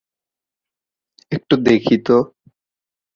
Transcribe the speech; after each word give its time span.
একটু 1.31 1.55
দেখি 1.65 1.95
তো। 2.07 2.17